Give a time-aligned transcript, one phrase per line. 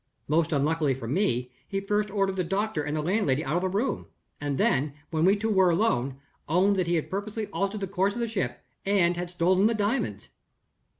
[0.27, 3.69] Most unluckily for me, he first ordered the doctor and the landlady out of the
[3.69, 4.07] room;
[4.41, 8.15] and then, when we two were alone, owned that he had purposely altered the course
[8.15, 10.29] of the ship, and had stolen the diamonds.